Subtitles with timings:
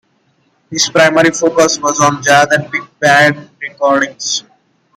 [0.71, 4.43] His primary focus was on jazz and big band recordings.